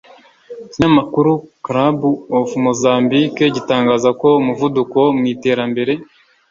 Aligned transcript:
Ikinyamakuru 0.65 1.31
Club 1.65 1.97
of 2.39 2.49
Mozambique 2.65 3.45
gitangaza 3.55 4.09
ko 4.21 4.27
umuvuduko 4.41 4.99
mu 5.17 5.23
iterambere 5.33 5.93